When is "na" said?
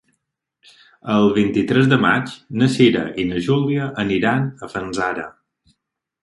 2.61-2.69, 3.33-3.43